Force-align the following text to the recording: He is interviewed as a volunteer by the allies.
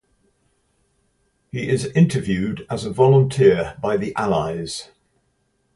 He 1.51 1.69
is 1.69 1.85
interviewed 1.85 2.65
as 2.71 2.85
a 2.85 2.89
volunteer 2.89 3.77
by 3.83 3.97
the 3.97 4.15
allies. 4.15 4.89